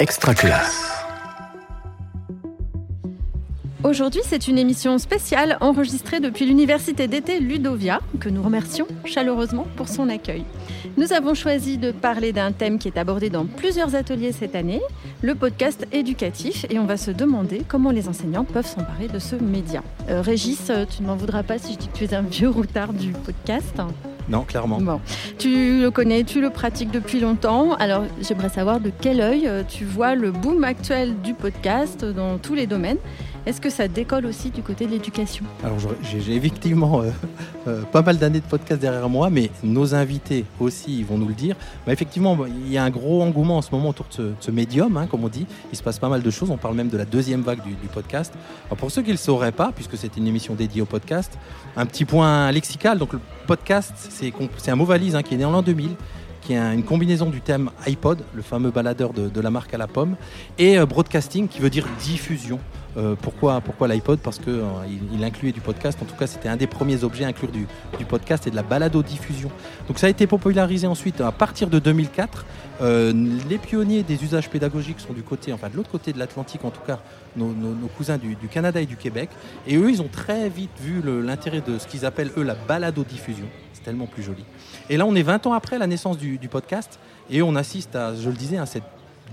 [0.00, 0.92] Extra classe.
[3.82, 9.88] Aujourd'hui, c'est une émission spéciale enregistrée depuis l'université d'été Ludovia, que nous remercions chaleureusement pour
[9.88, 10.44] son accueil.
[10.96, 14.82] Nous avons choisi de parler d'un thème qui est abordé dans plusieurs ateliers cette année,
[15.20, 19.34] le podcast éducatif, et on va se demander comment les enseignants peuvent s'emparer de ce
[19.34, 19.82] média.
[20.10, 22.48] Euh, Régis, tu ne m'en voudras pas si je dis que tu es un vieux
[22.50, 23.80] routard du podcast
[24.28, 24.80] non, clairement.
[24.80, 25.00] Bon.
[25.38, 27.74] Tu le connais, tu le pratiques depuis longtemps.
[27.74, 32.38] Alors, j'aimerais savoir de quel œil euh, tu vois le boom actuel du podcast dans
[32.38, 32.98] tous les domaines.
[33.48, 35.46] Est-ce que ça décolle aussi du côté de l'éducation?
[35.64, 37.10] Alors j'ai effectivement euh,
[37.66, 41.32] euh, pas mal d'années de podcast derrière moi, mais nos invités aussi vont nous le
[41.32, 41.56] dire.
[41.86, 44.98] Bah, effectivement, il y a un gros engouement en ce moment autour de ce, médium,
[44.98, 45.46] hein, comme on dit.
[45.72, 46.50] Il se passe pas mal de choses.
[46.50, 48.34] On parle même de la deuxième vague du, podcast.
[48.76, 51.38] pour ceux qui ne le sauraient pas, puisque c'est une émission dédiée au podcast,
[51.74, 52.98] un petit point lexical.
[52.98, 55.96] Donc le podcast, c'est un mot valise hein, qui est né en l'an 2000
[56.42, 59.86] qui est une combinaison du thème iPod, le fameux baladeur de, la marque à la
[59.86, 60.16] pomme,
[60.56, 62.58] et euh, broadcasting qui veut dire diffusion.
[62.96, 64.18] Euh, pourquoi pourquoi l'iPod?
[64.20, 65.98] Parce qu'il euh, incluait du podcast.
[66.02, 67.66] En tout cas, c'était un des premiers objets à inclure du,
[68.06, 69.50] podcast et de la balado-diffusion.
[69.86, 72.46] Donc ça a été popularisé ensuite à partir de 2004.
[72.80, 73.12] Euh,
[73.48, 76.70] les pionniers des usages pédagogiques sont du côté, enfin de l'autre côté de l'Atlantique, en
[76.70, 77.00] tout cas
[77.36, 77.52] nos,
[77.96, 79.30] cousins du, Canada et du Québec.
[79.66, 83.46] Et eux, ils ont très vite vu l'intérêt de ce qu'ils appellent eux la balado-diffusion.
[83.74, 84.44] C'est tellement plus joli.
[84.90, 86.98] Et là, on est 20 ans après la naissance du, podcast
[87.30, 88.84] et on assiste à, je le disais, à cette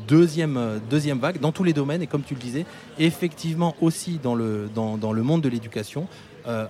[0.08, 2.66] deuxième, euh, deuxième vague dans tous les domaines et comme tu le disais,
[3.00, 4.70] effectivement aussi dans le,
[5.24, 6.08] monde de l'éducation.
[6.48, 6.66] Euh,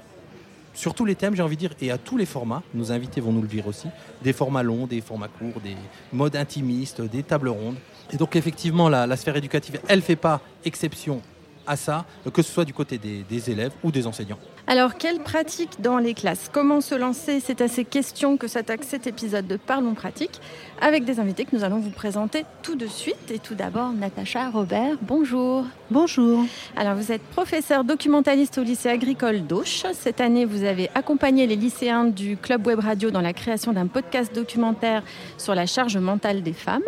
[0.73, 3.21] sur tous les thèmes, j'ai envie de dire, et à tous les formats, nos invités
[3.21, 3.87] vont nous le dire aussi,
[4.21, 5.75] des formats longs, des formats courts, des
[6.11, 7.77] modes intimistes, des tables rondes.
[8.11, 11.21] Et donc effectivement, la, la sphère éducative, elle ne fait pas exception
[11.67, 14.39] à ça, que ce soit du côté des, élèves ou des enseignants.
[14.67, 16.49] Alors, quelle pratique dans les classes?
[16.51, 17.39] Comment se lancer?
[17.39, 20.41] C'est à ces questions que s'attaque cet épisode de Parlons pratique,
[20.81, 23.29] avec des invités que nous allons vous présenter tout de suite.
[23.29, 25.65] Et tout d'abord, Natacha Robert, bonjour.
[25.91, 26.43] Bonjour.
[26.75, 29.85] Alors, vous êtes professeur documentaliste au lycée agricole d'Auch.
[29.93, 33.85] Cette année, vous avez accompagné les lycéens du Club Web Radio dans la création d'un
[33.85, 35.03] podcast documentaire
[35.37, 36.81] sur la charge mentale des femmes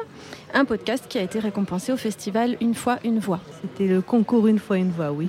[0.54, 3.40] un podcast qui a été récompensé au festival Une fois, une voix.
[3.62, 5.28] C'était le concours Une fois, une voix, oui.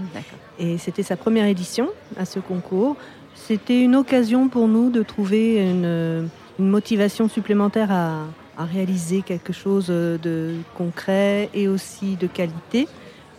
[0.58, 2.96] Et c'était sa première édition à ce concours.
[3.34, 6.28] C'était une occasion pour nous de trouver une,
[6.58, 8.24] motivation supplémentaire à,
[8.58, 12.88] réaliser quelque chose de concret et aussi de qualité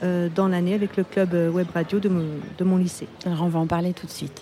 [0.02, 2.08] euh, dans l'année avec le club web radio de
[2.64, 3.10] mon, lycée.
[3.26, 4.42] Alors on va en parler tout de suite.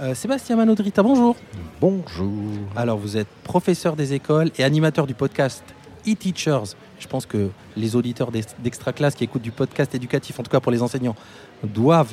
[0.00, 1.36] Euh, Sébastien Manodrita, bonjour.
[1.80, 2.52] Bonjour.
[2.74, 5.62] Alors vous êtes professeur des écoles et animateur du podcast
[6.06, 6.74] e-teachers.
[6.98, 10.60] Je pense que les auditeurs d'extra classe qui écoutent du podcast éducatif, en tout cas
[10.60, 11.16] pour les enseignants,
[11.62, 12.12] doivent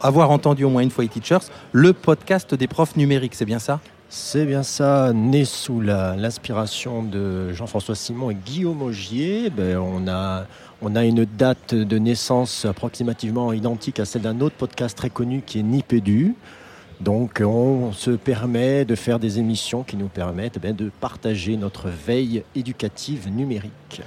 [0.00, 3.80] avoir entendu au moins une fois e-teachers, le podcast des profs numériques, c'est bien ça?
[4.14, 9.48] C'est bien ça, né sous l'inspiration de Jean-François Simon et Guillaume Augier.
[9.48, 10.44] Ben, on, a,
[10.82, 15.42] on a une date de naissance approximativement identique à celle d'un autre podcast très connu
[15.44, 16.34] qui est Nipédu.
[17.02, 21.88] Donc on se permet de faire des émissions qui nous permettent eh de partager notre
[21.88, 24.02] veille éducative numérique.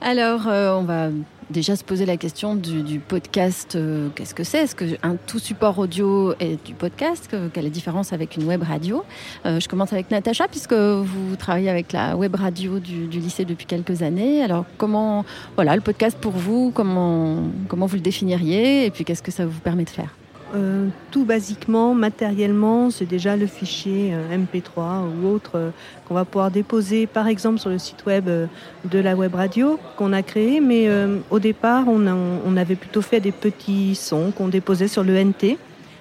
[0.00, 1.10] Alors euh, on va
[1.50, 3.76] déjà se poser la question du, podcast.
[3.76, 4.58] Euh, qu'est-ce que c'est?
[4.58, 7.28] Est-ce qu'un tout support audio est du podcast?
[7.30, 9.04] Quelle est la différence avec une web radio?
[9.46, 13.44] Euh, Je commence avec Natacha puisque vous travaillez avec la web radio du, du, lycée
[13.44, 14.42] depuis quelques années.
[14.42, 17.36] Alors comment, voilà, le podcast pour vous, comment,
[17.68, 18.86] comment vous le définiriez?
[18.86, 20.12] Et puis qu'est-ce que ça vous permet de faire?
[20.54, 25.70] Euh, tout basiquement, matériellement, c'est déjà le fichier euh, MP3 ou autre euh,
[26.06, 30.12] qu'on va pouvoir déposer par exemple sur le site web de la web radio qu'on
[30.12, 30.60] a créé.
[30.60, 30.88] Mais
[31.30, 35.56] au départ, on, avait plutôt fait des petits sons qu'on déposait sur le NT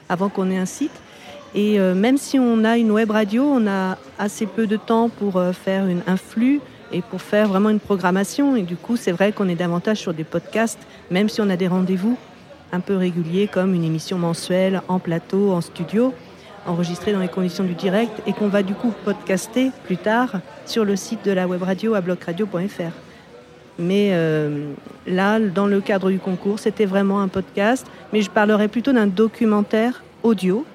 [0.10, 0.92] avant qu'on ait un site.
[1.56, 5.42] Et même si on a une web radio, on a assez peu de temps pour
[5.54, 6.60] faire un flux
[6.92, 8.56] et pour faire vraiment une programmation.
[8.56, 10.80] Et du coup, c'est vrai qu'on est davantage sur des podcasts,
[11.10, 12.18] même si on a des rendez-vous
[12.72, 16.14] un peu régulier comme une émission mensuelle en plateau, en studio,
[16.66, 20.86] enregistrée dans les conditions du direct et qu'on va du coup podcaster plus tard sur
[20.86, 22.94] le site de la web radio à blocradio.fr.
[23.80, 24.74] Mais euh,
[25.08, 29.08] là, dans le cadre du concours, c'était vraiment un podcast, mais je parlerai plutôt d'un
[29.08, 30.66] documentaire audio,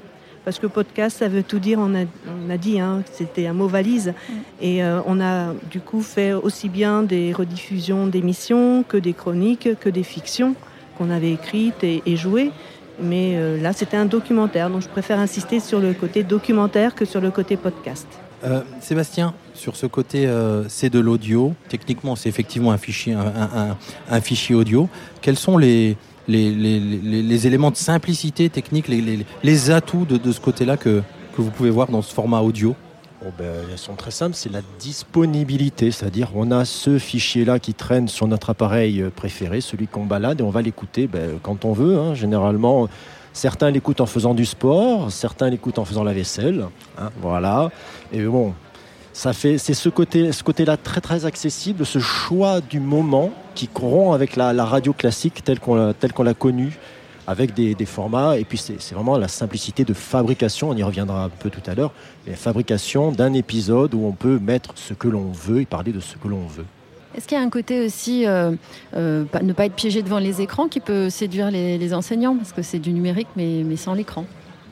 [0.44, 4.14] parce que podcast, ça veut tout dire, on a, dit, hein, c'était un mot valise.
[4.60, 9.68] Et euh, on a du coup fait aussi bien des rediffusions d'émissions que des chroniques,
[9.80, 10.54] que des fictions
[10.96, 12.50] qu'on avait écrite et, et jouée.
[13.00, 17.04] Mais euh, là, c'était un documentaire, donc je préfère insister sur le côté documentaire que
[17.04, 18.06] sur le côté podcast.
[18.44, 21.54] Euh, Sébastien, sur ce côté, euh, c'est de l'audio.
[21.68, 24.88] Techniquement, c'est effectivement un fichier, un, fichier audio.
[25.20, 25.96] Quels sont les,
[26.28, 31.02] éléments de simplicité technique, les, atouts de, ce côté-là que
[31.36, 32.74] vous pouvez voir dans ce format audio?
[33.38, 38.08] Ben, Elles sont très simples, c'est la disponibilité, c'est-à-dire on a ce fichier-là qui traîne
[38.08, 41.98] sur notre appareil préféré, celui qu'on balade, et on va l'écouter ben, quand on veut.
[41.98, 42.14] Hein.
[42.14, 42.88] Généralement,
[43.32, 46.66] certains l'écoutent en faisant du sport, certains l'écoutent en faisant la vaisselle.
[46.98, 47.70] Hein, voilà.
[48.12, 48.54] Et bon,
[49.12, 53.68] ça fait, c'est ce côté, ce côté-là très très accessible, ce choix du moment qui
[53.68, 56.78] corrompt avec la, radio classique telle qu'on l'a connue
[57.26, 58.38] avec des, formats.
[58.38, 61.74] Et puis c'est vraiment la simplicité de fabrication, on y reviendra un peu tout à
[61.74, 61.92] l'heure,
[62.26, 66.00] la fabrication d'un épisode où on peut mettre ce que l'on veut et parler de
[66.00, 66.66] ce que l'on veut.
[67.16, 68.52] Est-ce qu'il y a un côté aussi, euh,
[68.94, 72.36] euh, ne pas être piégé devant les écrans qui peut séduire les, enseignants?
[72.36, 74.26] Parce que c'est du numérique mais, mais sans l'écran.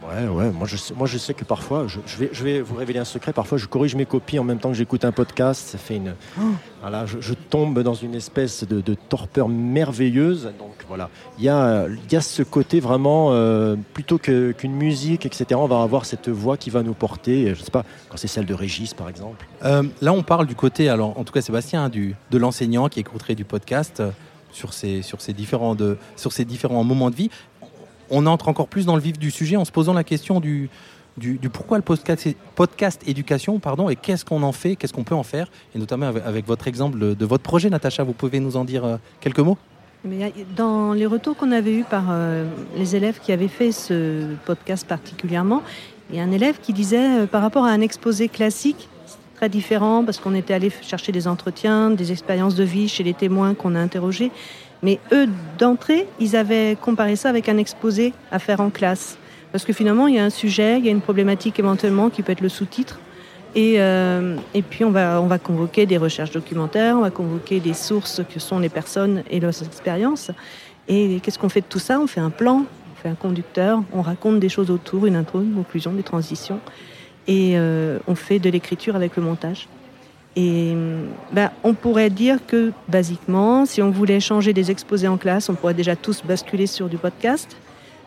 [0.09, 0.51] Ouais, ouais.
[0.51, 3.33] Moi je, sais, que parfois, je, vais, vous révéler un secret.
[3.33, 5.69] Parfois, je corrige mes copies en même temps que j'écoute un podcast.
[5.69, 6.15] Ça fait une.
[6.81, 10.53] Voilà, je, tombe dans une espèce de, torpeur merveilleuse.
[10.59, 11.09] Donc voilà,
[11.39, 11.89] il y a,
[12.21, 15.47] ce côté vraiment, euh, plutôt qu'une musique, etc.
[15.55, 17.55] On va avoir cette voix qui va nous porter.
[17.55, 19.47] Je sais pas, quand c'est celle de Régis, par exemple.
[19.65, 23.01] Euh, là, on parle du côté, alors en tout cas, Sébastien, du, de l'enseignant qui
[23.01, 24.11] écouterait du podcast euh,
[24.55, 27.31] sur ces, sur, ces différents de, sur ces différents moments de vie
[28.15, 30.71] on entre encore plus dans le vif du sujet en se posant la question du,
[31.53, 35.79] pourquoi le podcast, éducation, et qu'est-ce qu'on en fait, qu'est-ce qu'on peut en faire, et
[35.79, 39.41] notamment avec, votre exemple de, votre projet, Natacha, vous pouvez nous en dire euh, quelques
[39.41, 39.59] mots?
[40.57, 42.47] Dans les retours qu'on avait eus par euh,
[42.77, 45.63] les élèves qui avaient fait ce podcast particulièrement,
[46.11, 48.89] il y a un élève qui disait euh, par rapport à un exposé classique,
[49.35, 53.15] très différent parce qu'on était allé chercher des entretiens, des expériences de vie chez les
[53.15, 54.31] témoins qu'on a interrogés.
[54.85, 55.27] Mais eux,
[55.59, 59.17] d'entrée, ils avaient comparé ça avec un exposé à faire en classe.
[59.51, 62.23] Parce que finalement, il y a un sujet, il y a une problématique éventuellement qui
[62.23, 63.01] peut être le sous-titre.
[63.55, 64.37] Et, euh,
[64.69, 68.39] puis, on va, on va convoquer des recherches documentaires, on va convoquer des sources que
[68.39, 70.31] sont les personnes et leurs expériences.
[70.87, 71.99] Et qu'est-ce qu'on fait de tout ça?
[71.99, 75.41] On fait un plan, on fait un conducteur, on raconte des choses autour, une intro,
[75.41, 76.61] une conclusion, des transitions.
[77.27, 79.67] Et euh, on fait de l'écriture avec le montage.
[80.37, 80.75] Et
[81.33, 85.55] ben, on pourrait dire que, basiquement, si on voulait changer des exposés en classe, on
[85.55, 87.57] pourrait déjà tous basculer sur du podcast.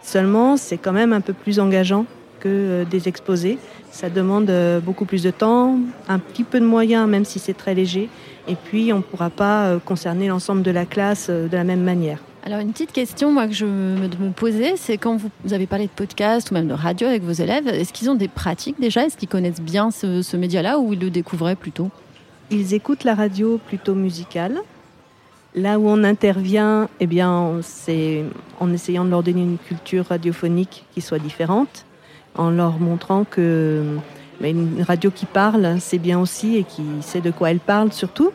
[0.02, 2.06] Seulement, c'est quand même un peu plus engageant
[2.40, 3.58] que euh, des exposés.
[3.92, 7.54] Ça demande euh, beaucoup plus de temps, un petit peu de moyens, même si c'est
[7.54, 8.10] très léger.
[8.48, 11.82] Et puis, on ne pourra pas euh, concerner l'ensemble de la classe de la même
[11.82, 12.20] manière.
[12.46, 15.92] Alors une petite question moi que je me, posais, c'est quand vous, avez parlé de
[15.92, 19.06] podcast ou même de radio avec vos élèves, est-ce qu'ils ont des pratiques déjà?
[19.06, 21.92] Est-ce qu'ils connaissent bien ce, ce média-là ou ils le découvraient plutôt?
[22.50, 24.60] Ils écoutent la radio plutôt musicale.
[25.56, 28.24] Là où on intervient, eh bien, c'est
[28.60, 31.86] en essayant de leur donner une culture radiophonique qui soit différente,
[32.36, 33.98] en leur montrant que
[34.42, 38.32] une radio qui parle, c'est bien aussi et qui sait de quoi elle parle surtout,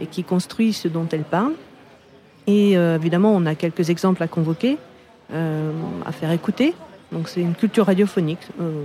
[0.00, 1.52] et qui construit ce dont elle parle.
[2.46, 4.78] Et euh, évidemment, on a quelques exemples à convoquer,
[5.32, 5.72] euh,
[6.04, 6.74] à faire écouter.
[7.12, 8.84] Donc c'est une culture radiophonique, euh,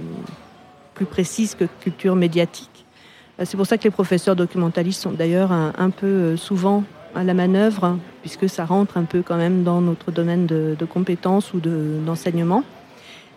[0.94, 2.86] plus précise que culture médiatique.
[3.40, 6.84] Euh, c'est pour ça que les professeurs documentalistes sont d'ailleurs un, peu euh, souvent
[7.16, 11.54] à la manœuvre, puisque ça rentre un peu quand même dans notre domaine de, compétences
[11.54, 12.64] ou d'enseignement.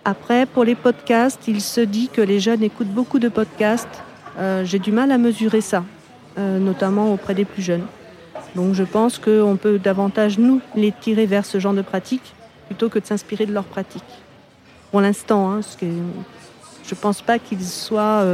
[0.05, 4.03] Après, pour les podcasts, il se dit que les jeunes écoutent beaucoup de podcasts.
[4.39, 5.85] Euh, j'ai du mal à mesurer ça,
[6.37, 7.85] notamment auprès des plus jeunes.
[8.57, 12.35] Donc je pense qu'on peut davantage, nous, les tirer vers ce genre de pratique
[12.67, 14.03] plutôt que de s'inspirer de leurs pratiques.
[14.91, 18.25] Pour l'instant, hein, je ne pense pas qu'ils soient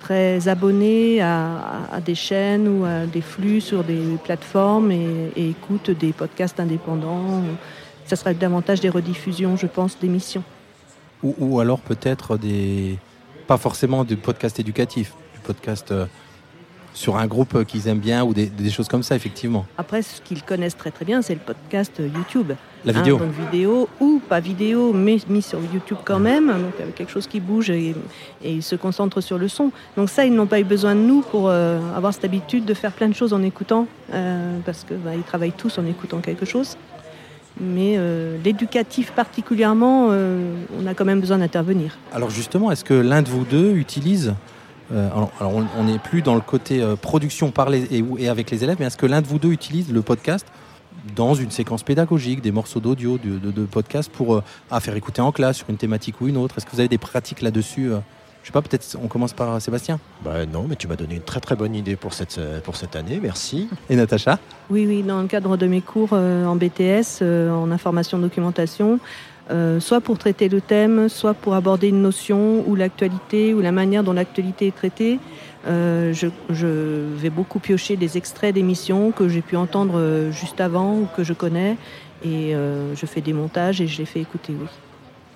[0.00, 6.12] très abonnés à, des chaînes ou à des flux sur des plateformes et, écoutent des
[6.12, 7.42] podcasts indépendants.
[8.06, 10.42] Ça serait davantage des rediffusions, je pense, d'émissions.
[11.22, 12.98] Ou, alors peut-être des...
[13.46, 15.94] pas forcément du podcast éducatif, du podcast...
[16.94, 19.66] sur un groupe qu'ils aiment bien ou des, choses comme ça, effectivement.
[19.78, 22.52] Après, ce qu'ils connaissent très très bien, c'est le podcast YouTube.
[22.84, 23.16] La vidéo.
[23.16, 27.10] Hein, donc vidéo ou pas vidéo, mais mis sur YouTube quand même, donc avec quelque
[27.10, 27.94] chose qui bouge et,
[28.42, 29.70] ils se concentrent sur le son.
[29.96, 32.74] Donc ça, ils n'ont pas eu besoin de nous pour euh, avoir cette habitude de
[32.74, 36.46] faire plein de choses en écoutant, euh, parce qu'ils bah, travaillent tous en écoutant quelque
[36.46, 36.76] chose.
[37.60, 41.98] Mais euh, l'éducatif particulièrement, on a quand même besoin d'intervenir.
[42.14, 44.34] Alors justement, est-ce que l'un de vous deux utilise
[44.92, 45.08] euh,
[45.40, 48.76] alors, on n'est plus dans le côté euh, production par les, et, avec les élèves,
[48.80, 50.46] mais est-ce que l'un de vous deux utilise le podcast
[51.14, 55.58] dans une séquence pédagogique, des morceaux d'audio, de, podcast pour euh, faire écouter en classe
[55.58, 56.58] sur une thématique ou une autre?
[56.58, 57.90] Est-ce que vous avez des pratiques là-dessus
[58.42, 60.00] je sais pas, peut-être on commence par Sébastien.
[60.24, 62.96] Bah Non, mais tu m'as donné une très très bonne idée pour cette, pour cette
[62.96, 63.68] année, merci.
[63.90, 64.38] Et Natacha?
[64.70, 68.98] Oui, oui, dans le cadre de mes cours en BTS, en information documentation,
[69.50, 73.72] euh, soit pour traiter le thème, soit pour aborder une notion ou l'actualité ou la
[73.72, 75.18] manière dont l'actualité est traitée.
[75.66, 76.28] Euh, je,
[77.16, 81.24] vais beaucoup piocher des extraits d'émissions que j'ai pu entendre euh, juste avant ou que
[81.24, 81.76] je connais
[82.24, 84.68] et je fais des montages et je les fais écouter, oui.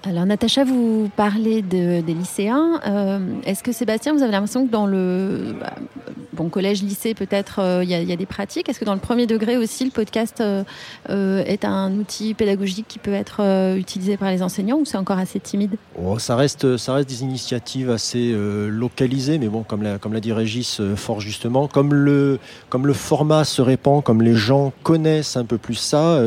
[0.07, 2.81] Alors Natacha, vous parlez des lycéens.
[2.87, 5.73] Euh, est-ce que Sébastien, vous avez l'impression que dans le bah,
[6.35, 8.69] bon collège, lycée, peut-être euh, il y, a des pratiques?
[8.69, 10.65] Est-ce que dans le premier degré aussi, le podcast euh,
[11.09, 13.41] est un outil pédagogique qui peut être
[13.79, 15.77] utilisé par les enseignants ou c'est encore assez timide?
[15.99, 18.35] Oh, ça reste, des initiatives assez
[18.69, 22.39] localisées, mais bon, comme l'a dit Régis fort justement, comme le
[22.93, 26.21] format se répand, comme les gens connaissent un peu plus ça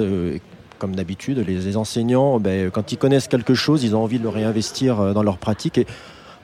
[0.77, 4.29] comme d'habitude, les, enseignants, ben, quand ils connaissent quelque chose, ils ont envie de le
[4.29, 5.77] réinvestir euh, dans leur pratique.
[5.77, 5.87] Et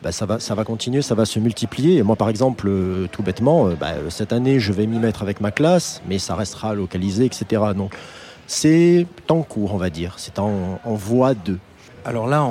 [0.02, 2.04] ben, ça, va, ça va continuer, ça va se multiplier.
[2.04, 5.40] Moi, par exemple, euh, tout bêtement, euh, ben, cette année, je vais m'y mettre avec
[5.40, 7.62] ma classe, mais ça restera localisé, etc.
[7.76, 7.96] Donc,
[8.48, 10.16] c'est en cours, on va dire.
[10.18, 11.58] C'est en, voie de.
[12.06, 12.46] Alors là,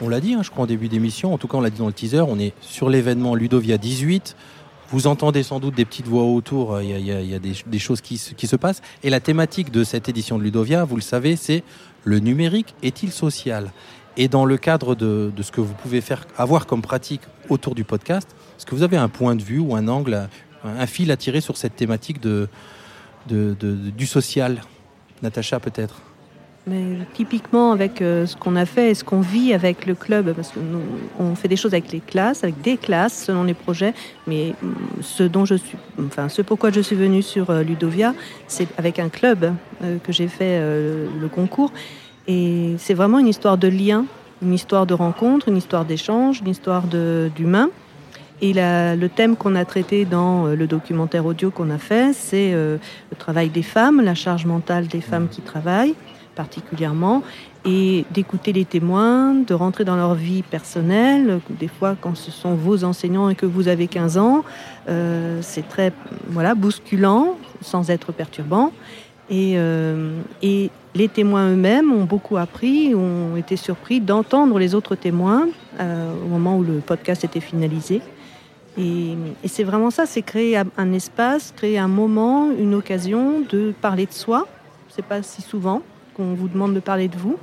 [0.00, 1.78] on, l'a dit, hein, je crois, en début d'émission, en tout cas, on l'a dit
[1.78, 4.36] dans le teaser, on est sur l'événement Ludovia 18.
[4.92, 8.56] Vous entendez sans doute des petites voix autour, il y a, des, choses qui, se
[8.56, 8.82] passent.
[9.02, 11.64] Et la thématique de cette édition de Ludovia, vous le savez, c'est
[12.04, 13.72] le numérique est-il social?
[14.18, 17.84] Et dans le cadre de, ce que vous pouvez faire, avoir comme pratique autour du
[17.84, 20.28] podcast, est-ce que vous avez un point de vue ou un angle,
[20.62, 24.60] un fil à tirer sur cette thématique du social?
[25.22, 26.02] Natacha peut-être
[26.66, 30.32] mais typiquement avec euh, ce qu'on a fait et ce qu'on vit avec le club,
[30.32, 30.80] parce que nous,
[31.18, 33.94] on fait des choses avec les classes, avec des classes selon les projets,
[34.26, 38.14] mais mm, ce dont je suis, enfin ce pourquoi je suis venue sur euh, Ludovia,
[38.46, 39.52] c'est avec un club
[39.82, 41.72] euh, que j'ai fait le concours,
[42.28, 44.04] et c'est vraiment une histoire de lien,
[44.40, 47.70] une histoire de rencontre, une histoire d'échange, une histoire d'humain.
[48.40, 52.78] Et le thème qu'on a traité dans le documentaire audio qu'on a fait, c'est le
[53.18, 55.94] travail des femmes, la charge mentale des femmes qui travaillent
[56.34, 57.22] particulièrement,
[57.64, 61.40] et d'écouter les témoins, de rentrer dans leur vie personnelle.
[61.50, 64.44] Des fois, quand ce sont vos enseignants et que vous avez 15 ans,
[64.88, 65.92] euh, c'est très
[66.28, 68.72] voilà, bousculant, sans être perturbant.
[69.30, 74.96] Et, euh, et les témoins eux-mêmes ont beaucoup appris, ont été surpris d'entendre les autres
[74.96, 75.48] témoins
[75.80, 78.00] euh, au moment où le podcast était finalisé.
[78.76, 79.12] Et,
[79.44, 84.06] et c'est vraiment ça, c'est créer un espace, créer un moment, une occasion de parler
[84.06, 84.48] de soi.
[84.88, 85.82] C'est pas si souvent
[86.14, 87.36] qu'on vous demande de parler de vous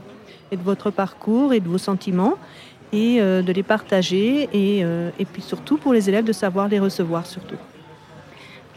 [0.51, 2.35] et de votre parcours et de vos sentiments
[2.91, 6.67] et euh, de les partager et, euh, et, puis surtout pour les élèves de savoir
[6.67, 7.55] les recevoir surtout.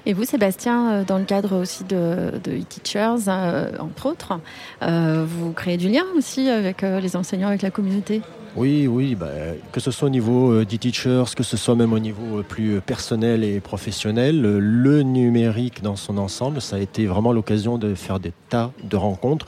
[0.05, 3.31] Et vous, Sébastien, euh, dans le cadre aussi de, de e-teachers,
[3.79, 4.41] entre autres,
[4.81, 8.21] vous créez du lien aussi avec les enseignants, avec la communauté?
[8.55, 9.29] Oui, oui, bah,
[9.71, 13.61] que ce soit au niveau d'e-teachers, que ce soit même au niveau plus personnel et
[13.61, 18.73] professionnel, le numérique dans son ensemble, ça a été vraiment l'occasion de faire des tas
[18.83, 19.47] de rencontres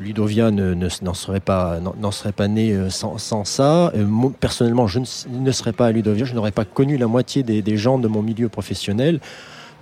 [0.00, 1.78] Ludovia n'en serait pas
[2.10, 3.92] serait pas né euh, sans, ça.
[4.40, 7.98] personnellement, je ne, serais pas à Ludovia, je n'aurais pas connu la moitié des, gens
[7.98, 9.20] de mon milieu professionnel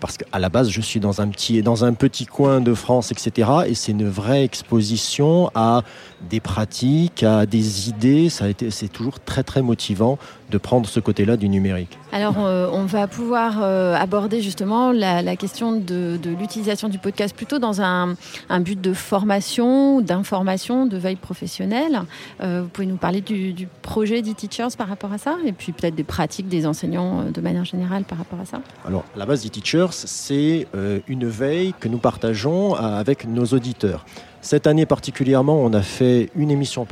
[0.01, 3.13] parce qu'à la base, je suis dans un petit, dans un petit coin de France,
[3.13, 3.51] etc.
[3.67, 5.83] Et c'est une vraie exposition à
[6.31, 8.31] des pratiques, à des idées.
[8.31, 10.19] Ça a été, c'est toujours très très motivant
[10.51, 11.99] de prendre ce côté-là du numérique.
[12.13, 17.59] Alors, euh, on va pouvoir euh, aborder justement la, question de, l'utilisation du podcast plutôt
[17.59, 18.17] dans un,
[18.61, 22.03] but de formation, d'information, de veille professionnelle.
[22.43, 25.73] Euh, vous pouvez nous parler du, du projet d'e-teachers par rapport à ça et puis
[25.73, 29.45] peut-être des pratiques des enseignants de manière générale par rapport à ça Alors, la base
[29.45, 30.67] d'e-teachers, c'est
[31.07, 34.05] une veille que nous partageons avec nos auditeurs.
[34.43, 36.87] Cette année particulièrement, on a fait une émission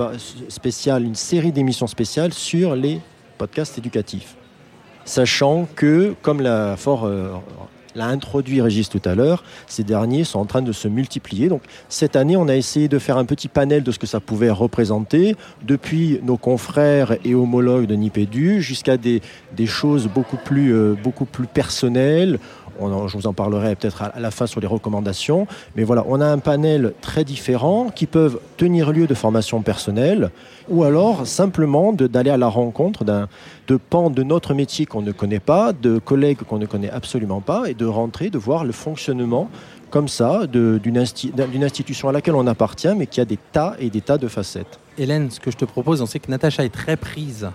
[0.48, 3.00] spéciale, une série d'émissions spéciales sur les
[3.38, 4.36] podcasts éducatifs.
[5.04, 7.30] Sachant que, comme l'a fort euh,
[7.94, 11.48] l'a introduit Régis tout à l'heure, ces derniers sont en train de se multiplier.
[11.48, 14.20] Donc cette année, on a essayé de faire un petit panel de ce que ça
[14.20, 19.20] pouvait représenter, depuis nos confrères et homologues de Nipédu jusqu'à des,
[19.66, 22.38] choses beaucoup plus, euh, beaucoup plus personnelles
[22.80, 25.46] je vous en parlerai peut-être à la fin sur les recommandations.
[25.76, 30.30] Mais voilà, on a un panel très différent qui peuvent tenir lieu de formation personnelle
[30.68, 33.28] ou alors simplement d'aller à la rencontre d'un
[33.66, 37.40] de pans de notre métier qu'on ne connaît pas, de collègues qu'on ne connaît absolument
[37.40, 39.50] pas et de rentrer, de voir le fonctionnement
[39.90, 40.98] comme ça d'une
[41.64, 44.78] institution à laquelle on appartient mais qui a des tas et des tas de facettes.
[44.98, 47.48] Hélène, ce que je te propose, on sait que Natacha est très prise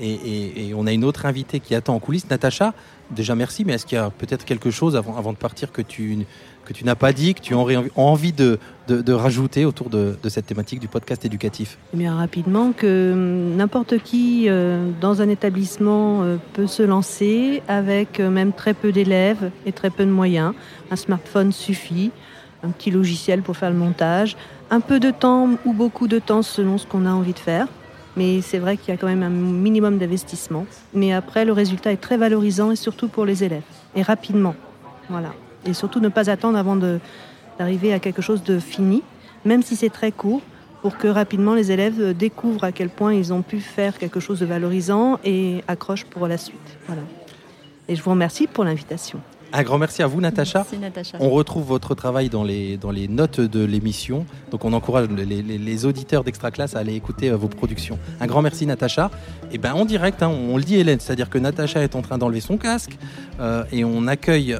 [0.00, 2.28] et, on a une autre invitée qui attend en coulisses.
[2.28, 2.74] Natacha,
[3.10, 6.26] déjà merci, mais est-ce qu'il y a peut-être quelque chose avant, de partir que tu,
[6.64, 8.58] que tu n'as pas dit, que tu aurais envie de,
[9.08, 11.78] rajouter autour de, de, cette thématique du podcast éducatif?
[11.94, 17.62] Eh bien, Rapidement, que hum, n'importe qui euh, dans un établissement euh, peut se lancer
[17.68, 20.54] avec euh, même très peu d'élèves et très peu de moyens.
[20.90, 22.10] Un smartphone suffit,
[22.62, 24.36] un petit logiciel pour faire le montage,
[24.70, 27.68] un peu de temps ou beaucoup de temps selon ce qu'on a envie de faire.
[28.16, 30.66] Mais c'est vrai qu'il y a quand même un minimum d'investissement.
[30.94, 33.62] Mais après, le résultat est très valorisant et surtout pour les élèves.
[33.94, 34.54] Et rapidement.
[35.08, 35.34] Voilà.
[35.64, 39.02] Et surtout ne pas attendre avant d'arriver à quelque chose de fini,
[39.44, 40.42] même si c'est très court,
[40.82, 44.40] pour que rapidement les élèves découvrent à quel point ils ont pu faire quelque chose
[44.40, 46.78] de valorisant et accrochent pour la suite.
[46.86, 47.02] Voilà.
[47.88, 49.20] Et je vous remercie pour l'invitation.
[49.52, 50.60] Un grand merci à vous, Natacha.
[50.60, 51.18] Merci, Natacha.
[51.20, 54.26] On retrouve votre travail dans les, dans les notes de l'émission.
[54.50, 57.98] Donc, on encourage les, les- les auditeurs d'Extra Classe à aller écouter euh, vos productions.
[58.20, 59.10] Un grand merci, Natacha.
[59.52, 62.18] Et ben, en direct, hein, on le dit, Hélène, c'est-à-dire que Natacha est en train
[62.18, 62.98] d'enlever son casque
[63.40, 64.56] euh, et on accueille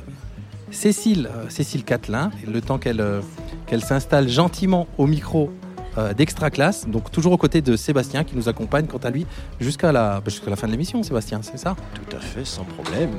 [0.71, 3.21] Cécile, euh, Cécile Catelin, le temps qu'elle euh,
[3.67, 5.51] qu'elle s'installe gentiment au micro
[6.17, 6.87] d'Extra Classe.
[6.89, 9.27] Donc, toujours aux côtés de Sébastien qui nous accompagne, quant à lui,
[9.61, 11.77] jusqu'à la, bah, jusqu'à la fin de l'émission, Sébastien, c'est ça?
[11.95, 13.11] Tout à fait, sans problème.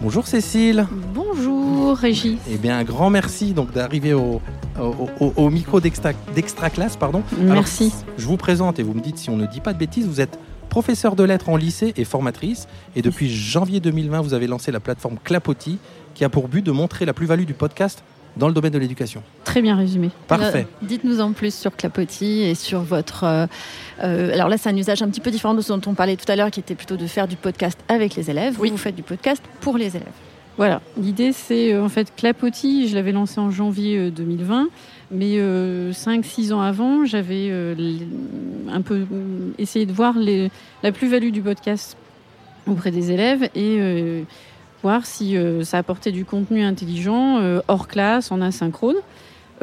[0.00, 0.86] Bonjour, Cécile.
[1.14, 2.38] Bonjour Régis.
[2.50, 4.40] Eh bien, un grand merci donc d'arriver au,
[4.80, 6.96] au, au- au micro d'extra, d'Extra Classe.
[6.96, 7.22] Pardon.
[7.40, 7.92] Alors, Merci.
[8.18, 10.06] je vous présente et vous me dites si on ne dit pas de bêtises.
[10.06, 10.38] Vous êtes
[10.68, 12.66] professeur de lettres en lycée et formatrice.
[12.96, 15.78] Et depuis janvier 2020, vous avez lancé la plateforme Clapotis
[16.14, 18.02] qui a pour but de montrer la plus-value du podcast
[18.36, 19.22] dans le domaine de l'éducation.
[19.44, 20.10] Très bien résumé.
[20.28, 20.58] Parfait.
[20.58, 23.24] Alors, Dites-nous en plus sur Clapotis et sur votre.
[23.24, 23.46] euh,
[24.02, 26.16] euh, alors là, c'est un usage un petit peu différent de ce dont on parlait
[26.16, 28.56] tout à l'heure, qui était plutôt de faire du podcast avec les élèves.
[28.58, 28.68] Oui.
[28.68, 30.06] Vous, vous faites du podcast pour les élèves.
[30.58, 30.80] Voilà.
[31.00, 32.88] L'idée, c'est euh, en fait Clapotis.
[32.88, 34.68] Je l'avais lancé en janvier euh, 2020.
[35.12, 35.36] Mais
[35.92, 37.74] 5-6 ans avant, j'avais euh,
[38.68, 40.50] un peu euh, essayé de voir les-
[40.82, 41.96] la plus-value du podcast
[42.66, 44.22] auprès des élèves et euh,
[45.04, 48.96] si euh, ça apportait du contenu intelligent, euh, hors classe, en asynchrone.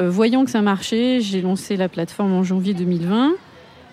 [0.00, 3.32] Euh, voyant que ça marchait, j'ai lancé la plateforme en janvier 2020.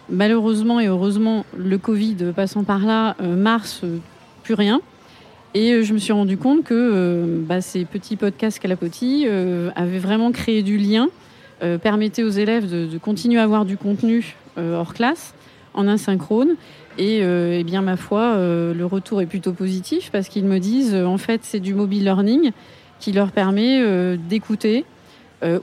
[0.10, 3.82] Malheureusement et heureusement, le Covid passant par là, mars,
[4.44, 4.82] plus rien.
[5.54, 10.32] Et je me suis rendu compte que bah, ces petits podcasts Calapoti euh, avaient vraiment
[10.32, 11.08] créé du lien,
[11.82, 15.34] permettaient aux élèves de, continuer à avoir du contenu hors classe,
[15.74, 16.56] en asynchrone.
[16.98, 20.60] Et, euh, eh bien, ma foi, euh, le retour est plutôt positif parce qu'ils me
[20.60, 22.52] disent, euh, en fait, c'est du mobile learning
[23.00, 23.84] qui leur permet
[24.30, 24.86] d'écouter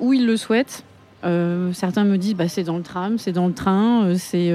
[0.00, 0.82] où ils le souhaitent.
[1.22, 4.52] Certains me disent, bah, c'est dans le tram, c'est dans le train, c'est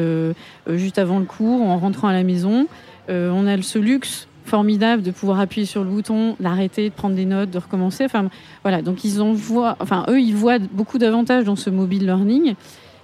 [0.68, 2.68] juste avant le cours, en rentrant à la maison.
[3.08, 7.24] On a ce luxe formidable de pouvoir appuyer sur le bouton, l'arrêter, de prendre des
[7.24, 8.04] notes, de recommencer.
[8.04, 8.30] Enfin,
[8.64, 8.82] voilà.
[8.82, 9.34] Donc, ils en
[9.80, 12.56] enfin, eux, ils voient beaucoup d'avantages dans ce mobile learning.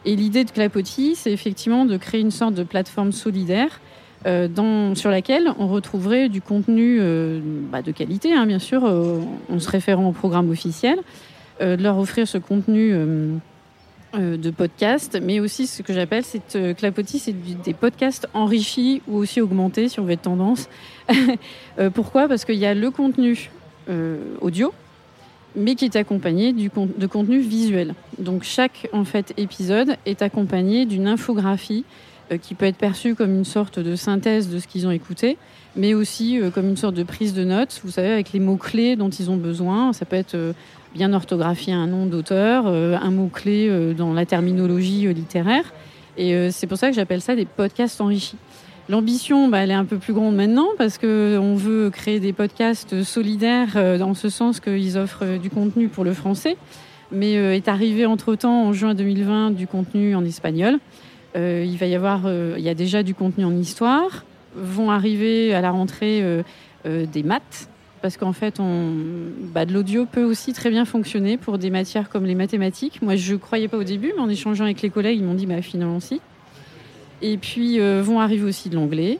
[0.05, 3.79] Et l'idée de Clapotis, c'est effectivement de créer une sorte de plateforme solidaire
[4.25, 4.47] euh,
[4.95, 7.39] sur laquelle on retrouverait du contenu euh,
[7.71, 9.19] bah, de qualité, hein, bien sûr, euh,
[9.51, 10.99] en se référant au programme officiel,
[11.61, 13.35] euh, de leur offrir ce contenu euh,
[14.15, 16.23] euh, de podcast, mais aussi ce que j'appelle
[16.55, 16.73] euh,
[17.05, 20.69] c'est du- des podcasts enrichis ou aussi augmentés, si on veut être tendance.
[21.79, 22.27] Euh, pourquoi?
[22.27, 23.49] Parce qu'il y a le contenu
[23.89, 24.73] euh, audio,
[25.55, 27.95] mais qui est accompagné de contenu visuel.
[28.17, 31.85] Donc chaque en fait épisode est accompagné d'une infographie
[32.31, 35.37] euh, qui peut être perçue comme une sorte de synthèse de ce qu'ils ont écouté,
[35.75, 37.81] mais aussi euh, comme une sorte de prise de notes.
[37.83, 39.93] Vous savez, avec les mots clés dont ils ont besoin.
[39.93, 40.53] Ça peut être euh,
[40.93, 45.73] bien orthographier un nom d'auteur, un mot clé euh, dans la terminologie littéraire.
[46.17, 48.35] Et c'est pour ça que j'appelle ça des podcasts enrichis.
[48.89, 53.03] L'ambition, bah, elle est un peu plus grande maintenant parce qu'on veut créer des podcasts
[53.03, 56.57] solidaires euh, dans ce sens qu'ils offrent euh, du contenu pour le français.
[57.11, 60.79] Mais euh, est arrivé entre-temps, en juin 2020, du contenu en espagnol.
[61.35, 64.25] Il va y avoir, il y a déjà du contenu en histoire.
[64.55, 66.43] Vont arriver à la rentrée
[66.85, 67.69] des maths.
[68.01, 68.95] Parce qu'en fait, on,
[69.53, 73.01] bah, de l'audio peut aussi très bien fonctionner pour des matières comme les mathématiques.
[73.03, 75.35] Moi, je ne croyais pas au début, mais en échangeant avec les collègues, ils m'ont
[75.35, 76.19] dit bah, finalement si.
[77.21, 79.19] Et puis euh, vont arriver aussi de l'anglais.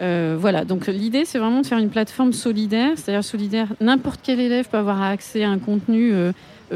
[0.00, 4.38] Euh, voilà, donc l'idée c'est vraiment de faire une plateforme solidaire, c'est-à-dire solidaire, n'importe quel
[4.38, 6.32] élève peut avoir accès à un contenu euh,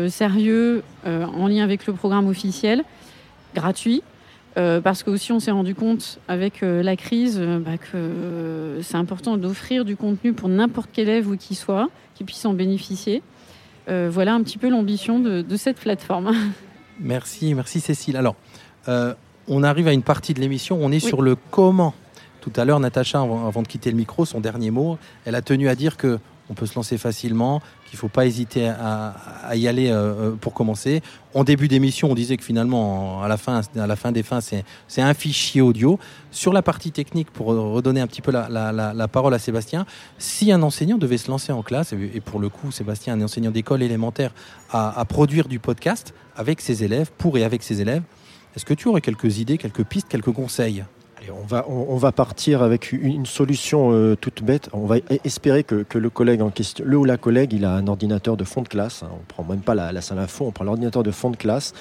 [0.08, 2.82] sérieux en lien avec le programme officiel,
[3.54, 4.02] gratuit,
[4.54, 9.84] parce que aussi on s'est rendu compte avec la crise bah, que c'est important d'offrir
[9.84, 13.22] du contenu pour n'importe quel élève où qu'il soit, qui puisse en bénéficier.
[13.86, 16.32] Voilà un petit peu l'ambition de, de cette plateforme.
[17.00, 18.16] Merci, merci Cécile.
[18.16, 18.36] Alors,
[19.48, 21.94] on arrive à une partie de l'émission, on est sur le comment.
[22.40, 25.68] Tout à l'heure, Natacha, avant, de quitter le micro, son dernier mot, elle a tenu
[25.68, 26.18] à dire que
[26.50, 30.32] on peut se lancer facilement, qu'il ne faut pas hésiter à, à y aller euh,
[30.38, 31.00] pour commencer.
[31.34, 34.40] En début d'émission, on disait que finalement, à la fin, à la fin des fins,
[34.40, 35.98] c'est un fichier audio.
[36.32, 39.38] Sur la partie technique, pour redonner un petit peu la, la- la- la parole à
[39.38, 39.86] Sébastien,
[40.18, 43.22] si un enseignant devait se lancer en classe, et et pour le coup, Sébastien, un
[43.22, 44.32] enseignant d'école élémentaire,
[44.70, 48.02] à, à produire du podcast avec ses élèves, pour et avec ses élèves,
[48.56, 50.84] est-ce que tu aurais quelques idées, quelques pistes, quelques conseils?
[51.18, 54.68] Allez, on, va, partir avec une, solution euh, toute bête.
[54.72, 57.74] On va e- espérer que, le collègue en question, le ou la collègue, il a
[57.74, 59.04] un ordinateur de fond de classe.
[59.04, 59.10] hein.
[59.12, 61.74] On prend même pas la, salle info, on prend l'ordinateur de fond de classe.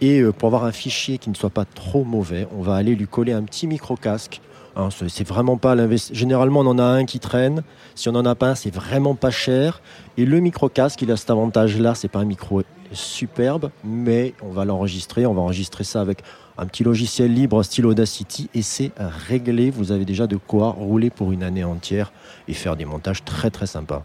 [0.00, 2.96] Et euh, pour avoir un fichier qui ne soit pas trop mauvais, on va aller
[2.96, 4.40] lui coller un petit micro-casque
[4.76, 6.16] Hein, c'est vraiment pas l'investissement.
[6.16, 7.62] Généralement, on en a un qui traîne.
[7.94, 9.82] Si on n'en a pas un, c'est vraiment pas cher.
[10.16, 11.94] Et le micro-casque, il a cet avantage-là.
[11.94, 15.26] C'est pas un micro superbe, mais on va l'enregistrer.
[15.26, 16.22] On va enregistrer ça avec
[16.58, 19.70] un petit logiciel libre style Audacity et c'est réglé.
[19.70, 22.12] Vous avez déjà de quoi rouler pour une année entière
[22.48, 24.04] et faire des montages très très sympas.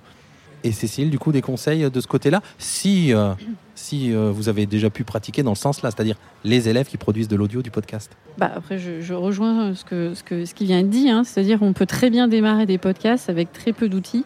[0.65, 3.33] Et Cécile, du coup, des conseils de ce côté-là Si, euh,
[3.75, 7.27] si euh, vous avez déjà pu pratiquer dans ce sens-là, c'est-à-dire les élèves qui produisent
[7.27, 8.11] de l'audio du podcast?
[8.39, 11.23] Bah Après, je, rejoins ce, que, ce, que, ce qui vient de dire, hein.
[11.23, 14.25] c'est-à-dire on peut très bien démarrer des podcasts avec très peu d'outils.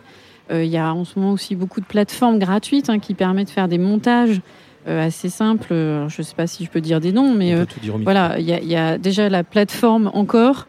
[0.52, 3.48] Euh, il y a en ce moment aussi beaucoup de plateformes gratuites hein, qui permettent
[3.48, 4.42] de faire des montages
[4.88, 5.68] assez simples.
[5.70, 7.54] je ne sais pas si je peux dire des noms, mais
[8.02, 10.66] voilà, il y, y, a déjà la plateforme Encore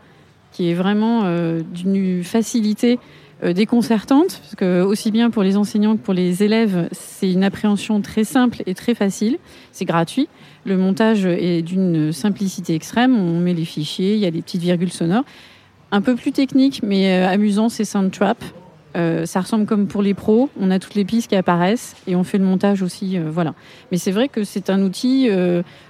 [0.53, 1.23] qui est vraiment
[1.73, 2.99] d'une facilité
[3.43, 7.43] euh, déconcertante, parce que aussi bien pour les enseignants que pour les élèves, c'est une
[7.43, 9.39] appréhension très simple et très facile.
[9.73, 10.29] C'est gratuit.
[10.67, 13.19] Le montage est d'une simplicité extrême.
[13.19, 15.25] On met les fichiers, il y a des petites virgules sonores.
[15.91, 18.45] Un peu plus technique, mais euh, amusant, c'est Soundtrap.
[18.97, 20.51] Euh, ça ressemble comme pour les pros.
[20.59, 23.19] On a toutes les pistes qui apparaissent et on fait le montage aussi.
[23.19, 23.55] voilà.
[23.91, 25.29] Mais c'est vrai que c'est un outil.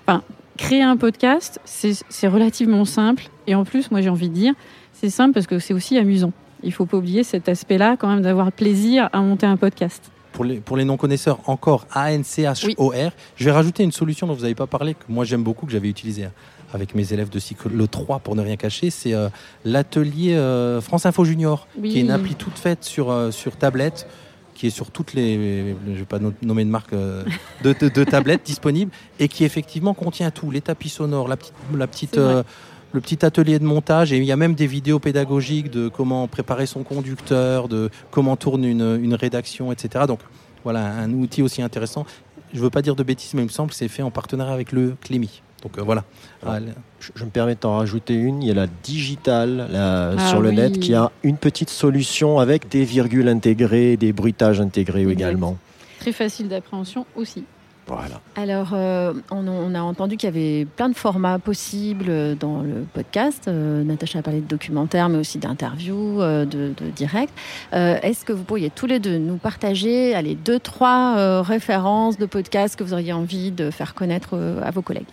[0.06, 0.22] Enfin,
[0.60, 3.24] créer un podcast, c'est relativement simple.
[3.46, 4.52] Et en plus, moi, j'ai envie de dire,
[4.92, 6.32] c'est simple parce que c'est aussi amusant.
[6.62, 10.10] Il faut pas oublier cet aspect-là, quand même, d'avoir plaisir à monter un podcast.
[10.32, 13.12] Pour les, pour les non-connaisseurs, encore A-N-C-H-O-R.
[13.36, 15.72] Je vais rajouter une solution dont vous n'avez pas parlé, que moi j'aime beaucoup, que
[15.72, 16.26] j'avais utilisé
[16.72, 19.28] avec mes élèves de cycle le 3 pour ne rien cacher, c'est euh,
[19.64, 24.06] l'atelier euh, France Info Junior, qui est une appli toute faite sur, euh, sur tablette
[24.54, 27.24] qui est sur toutes les, je vais pas nommer de marque de,
[27.64, 32.18] de, tablettes disponibles et qui effectivement contient tout, les tapis sonores, la petite, la petite
[32.92, 36.26] le petit atelier de montage et il y a même des vidéos pédagogiques de comment
[36.28, 40.04] préparer son conducteur, de comment tourne une, rédaction, etc.
[40.06, 40.20] Donc
[40.64, 42.04] voilà, un outil aussi intéressant.
[42.52, 44.11] Je ne veux pas dire de bêtises, mais il me semble que c'est fait en
[44.11, 45.42] partenariat avec le Clémy.
[45.62, 46.04] Donc euh, voilà.
[47.00, 48.42] je, me permets d'en rajouter une.
[48.42, 52.68] Il y a la digitale ah sur le net qui a une petite solution avec
[52.68, 55.56] des virgules intégrées, des bruitages intégrés également.
[56.00, 57.44] Très facile d'appréhension aussi.
[58.36, 63.48] Alors, euh, on, a entendu qu'il y avait plein de formats possibles dans le podcast.
[63.48, 67.32] Euh, Natacha a parlé de documentaire, mais aussi d'interviews, euh, de, de, direct.
[67.72, 72.76] Est-ce que vous pourriez tous les deux nous partager allez, deux, trois références de podcasts
[72.76, 75.06] que vous auriez envie de faire connaître à vos collègues?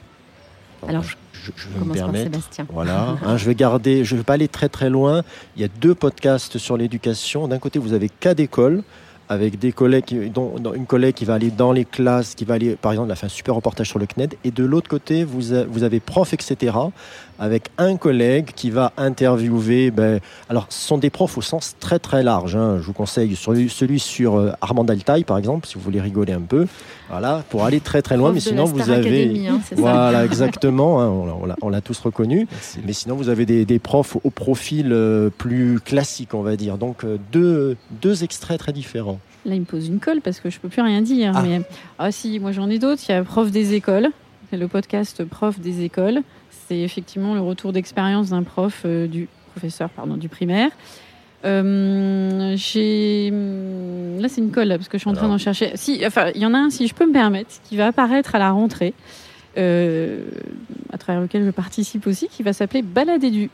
[0.88, 1.15] Alors, je,
[1.56, 2.23] je, me permettre.
[2.23, 2.65] Sébastien.
[2.71, 5.23] Voilà, hein, je vais garder, je ne vais pas aller très très loin.
[5.56, 7.47] Il y a deux podcasts sur l'éducation.
[7.47, 8.84] D'un côté, vous avez Cas d'école
[9.30, 12.76] avec des collègues, dont, une collègue qui va aller dans les classes, qui va aller,
[12.76, 15.23] par exemple, elle a fait un super reportage sur le CNED, et de l'autre côté,
[15.23, 16.78] vous, vous avez prof, etc.,
[17.39, 19.91] avec un collègue qui va interviewer.
[19.91, 20.19] Ben,
[20.50, 22.56] alors, ce sont des profs au sens très très large.
[22.56, 22.78] Hein.
[22.80, 26.41] Je vous conseille celui, sur euh, Armand Altaï, par exemple, si vous voulez rigoler un
[26.41, 26.67] peu.
[27.10, 28.34] Voilà, pour aller très très loin.
[28.34, 29.47] mais sinon, vous avez.
[29.47, 31.02] Hein, voilà, exactement.
[31.02, 32.47] Hein, on l'a tous reconnu.
[32.86, 36.78] Mais sinon, vous avez des, profs au profil euh, plus classique, on va dire.
[36.78, 39.19] Donc, euh, deux, deux extraits très différents.
[39.45, 41.32] Là, il me pose une colle parce que je peux plus rien dire.
[41.36, 41.62] Ah, mais...
[42.00, 43.02] ah si, moi j'en ai d'autres.
[43.08, 44.10] Il y a Prof des écoles.
[44.50, 46.21] C'est le podcast Prof des écoles
[46.67, 50.71] c'est effectivement le retour d'expérience d'un prof, euh, du professeur pardon, du primaire.
[51.45, 55.71] Euh, j'ai hum, là c'est une colle parce que je suis en train d'en chercher.
[55.75, 58.36] Si, enfin, il y en a un si je peux me permettre qui va apparaître
[58.36, 58.93] à la rentrée,
[59.58, 60.23] euh,
[60.91, 63.49] à travers lequel je participe aussi, qui va s'appeler Balader du.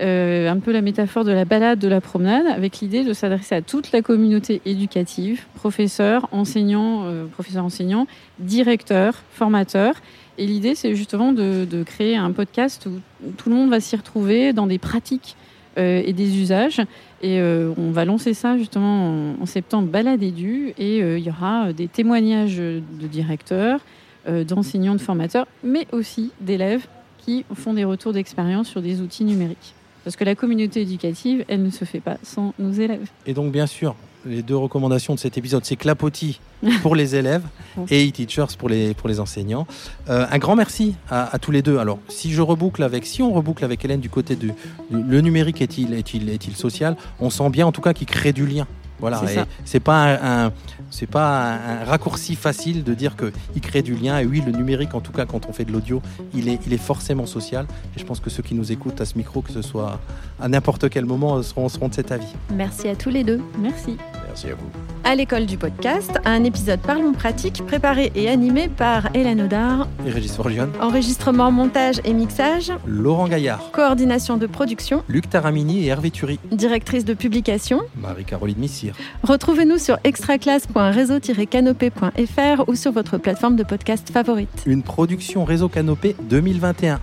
[0.00, 3.62] Un peu la métaphore de la balade de la promenade, avec l'idée de s'adresser à
[3.62, 8.06] toute la communauté éducative, professeurs, enseignants, professeurs enseignants,
[8.40, 9.94] directeurs, formateurs,
[10.38, 14.52] et l'idée, c'est justement de, créer un podcast où tout le monde va s'y retrouver
[14.52, 15.36] dans des pratiques
[15.78, 16.80] euh, et des usages.
[17.22, 20.72] Et euh, on va lancer ça justement en, septembre, Balade Édu.
[20.78, 23.80] Et euh, il y aura des témoignages de directeurs,
[24.26, 26.86] d'enseignants, de formateurs, mais aussi d'élèves
[27.18, 29.74] qui font des retours d'expérience sur des outils numériques.
[30.04, 33.08] Parce que la communauté éducative, elle ne se fait pas sans nos élèves.
[33.26, 33.94] Et donc, bien sûr,
[34.26, 36.40] les deux recommandations de cet épisode, c'est Clapotis
[36.82, 37.42] pour les élèves
[37.90, 39.66] et e-teachers pour les, pour les enseignants.
[40.08, 41.78] Euh, un grand merci à, tous les deux.
[41.78, 44.52] Alors, si je reboucle avec, si on reboucle avec Hélène du côté du
[44.90, 48.46] le numérique est-il est-il est-il social, on sent bien en tout cas qu'il crée du
[48.46, 48.66] lien.
[49.02, 49.20] Voilà,
[49.64, 50.52] c'est pas un,
[50.90, 54.20] c'est pas un, raccourci facile de dire qu'il crée du lien.
[54.20, 56.00] Et oui, le numérique, en tout cas, quand on fait de l'audio,
[56.34, 57.66] il est, il est forcément social.
[57.96, 59.98] Et je pense que ceux qui nous écoutent à ce micro, que ce soit
[60.40, 62.32] à n'importe quel moment, seront, seront de cet avis.
[62.54, 63.40] Merci à tous les deux.
[63.58, 63.96] Merci.
[64.32, 64.70] Merci à vous.
[65.04, 70.10] À l'école du podcast, un épisode Parlons pratique préparé et animé par Hélène Audard et
[70.10, 70.38] Régis.
[70.80, 73.70] Enregistrement, montage et mixage Laurent Gaillard.
[73.72, 76.40] Coordination de production Luc Taramini et Hervé Thury.
[76.50, 78.94] Directrice de publication Marie-Caroline Missire.
[79.22, 84.62] Retrouvez-nous sur extraclasse.réseau-canopé.fr ou sur votre plateforme de podcast favorite.
[84.64, 87.00] Une production Réseau Canopé 2021.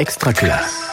[0.00, 0.89] extra classe.